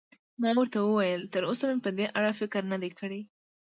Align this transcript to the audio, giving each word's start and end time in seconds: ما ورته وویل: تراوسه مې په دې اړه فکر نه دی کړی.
ما 0.41 0.49
ورته 0.59 0.77
وویل: 0.81 1.21
تراوسه 1.33 1.65
مې 1.69 1.77
په 1.85 1.89
دې 1.97 2.05
اړه 2.17 2.31
فکر 2.39 2.61
نه 2.71 2.77
دی 2.81 2.91
کړی. 2.99 3.21